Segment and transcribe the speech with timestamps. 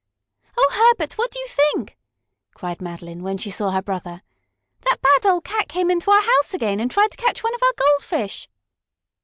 [0.57, 1.13] "Oh, Herbert!
[1.19, 1.95] what do you think?"
[2.55, 4.23] cried Madeline, when she saw her brother.
[4.81, 7.61] "That bad old cat came into our house again, and tried to catch one of
[7.61, 8.49] our goldfish!"